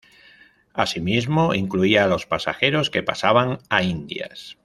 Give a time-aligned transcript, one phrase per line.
[0.73, 4.57] Asimismo, incluía a los pasajeros que pasaban a Indias.